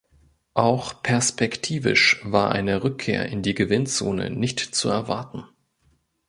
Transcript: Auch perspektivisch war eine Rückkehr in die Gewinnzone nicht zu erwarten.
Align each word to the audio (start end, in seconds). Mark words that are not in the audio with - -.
Auch 0.55 1.03
perspektivisch 1.03 2.21
war 2.23 2.51
eine 2.53 2.83
Rückkehr 2.83 3.27
in 3.27 3.43
die 3.43 3.53
Gewinnzone 3.53 4.31
nicht 4.31 4.57
zu 4.73 4.89
erwarten. 4.89 5.43